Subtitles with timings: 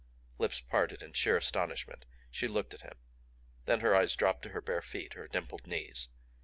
[0.39, 2.95] Lips parted in sheer astonishment, she looked at him.
[3.65, 6.09] Then her eyes dropped to her bare feet, her dimpled knees.